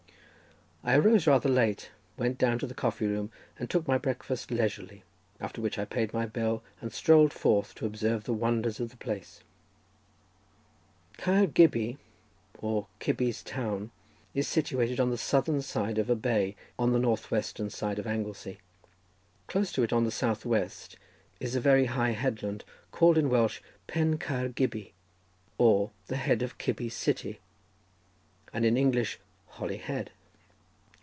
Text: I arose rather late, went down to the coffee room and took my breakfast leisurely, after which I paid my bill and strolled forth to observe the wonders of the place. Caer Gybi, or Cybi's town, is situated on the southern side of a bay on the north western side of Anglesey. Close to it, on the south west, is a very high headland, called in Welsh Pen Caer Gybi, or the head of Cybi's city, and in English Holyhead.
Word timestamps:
I 0.83 0.95
arose 0.97 1.27
rather 1.27 1.47
late, 1.47 1.91
went 2.17 2.39
down 2.39 2.57
to 2.57 2.65
the 2.65 2.73
coffee 2.73 3.05
room 3.05 3.31
and 3.59 3.69
took 3.69 3.87
my 3.87 3.99
breakfast 3.99 4.49
leisurely, 4.49 5.03
after 5.39 5.61
which 5.61 5.77
I 5.77 5.85
paid 5.85 6.11
my 6.11 6.25
bill 6.25 6.63
and 6.81 6.91
strolled 6.91 7.31
forth 7.33 7.75
to 7.75 7.85
observe 7.85 8.23
the 8.23 8.33
wonders 8.33 8.79
of 8.79 8.89
the 8.89 8.97
place. 8.97 9.43
Caer 11.19 11.45
Gybi, 11.45 11.97
or 12.57 12.87
Cybi's 12.99 13.43
town, 13.43 13.91
is 14.33 14.47
situated 14.47 14.99
on 14.99 15.11
the 15.11 15.19
southern 15.19 15.61
side 15.61 15.99
of 15.99 16.09
a 16.09 16.15
bay 16.15 16.55
on 16.79 16.93
the 16.93 16.99
north 16.99 17.29
western 17.29 17.69
side 17.69 17.99
of 17.99 18.07
Anglesey. 18.07 18.57
Close 19.45 19.71
to 19.73 19.83
it, 19.83 19.93
on 19.93 20.03
the 20.03 20.09
south 20.09 20.47
west, 20.47 20.97
is 21.39 21.55
a 21.55 21.61
very 21.61 21.85
high 21.85 22.13
headland, 22.13 22.65
called 22.89 23.19
in 23.19 23.29
Welsh 23.29 23.61
Pen 23.85 24.17
Caer 24.17 24.49
Gybi, 24.49 24.93
or 25.59 25.91
the 26.07 26.17
head 26.17 26.41
of 26.41 26.57
Cybi's 26.57 26.95
city, 26.95 27.39
and 28.51 28.65
in 28.65 28.77
English 28.77 29.19
Holyhead. 29.45 30.09